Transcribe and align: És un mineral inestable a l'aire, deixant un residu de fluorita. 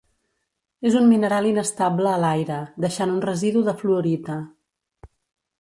És 0.89 0.95
un 1.01 1.05
mineral 1.11 1.49
inestable 1.49 2.09
a 2.13 2.15
l'aire, 2.25 2.57
deixant 2.87 3.15
un 3.19 3.23
residu 3.29 3.65
de 3.69 3.79
fluorita. 3.83 4.43